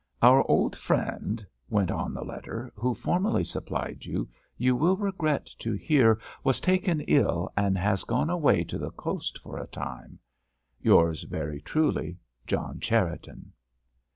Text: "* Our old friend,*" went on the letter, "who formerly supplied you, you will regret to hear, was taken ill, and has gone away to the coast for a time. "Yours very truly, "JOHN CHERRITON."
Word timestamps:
"* 0.15 0.21
Our 0.23 0.43
old 0.49 0.75
friend,*" 0.75 1.45
went 1.69 1.91
on 1.91 2.15
the 2.15 2.23
letter, 2.25 2.73
"who 2.75 2.95
formerly 2.95 3.43
supplied 3.43 4.03
you, 4.03 4.27
you 4.57 4.75
will 4.75 4.97
regret 4.97 5.45
to 5.59 5.73
hear, 5.73 6.19
was 6.43 6.59
taken 6.59 7.01
ill, 7.01 7.53
and 7.55 7.77
has 7.77 8.03
gone 8.03 8.31
away 8.31 8.63
to 8.63 8.79
the 8.79 8.89
coast 8.89 9.37
for 9.37 9.59
a 9.59 9.67
time. 9.67 10.17
"Yours 10.81 11.21
very 11.21 11.61
truly, 11.61 12.17
"JOHN 12.47 12.79
CHERRITON." 12.79 13.51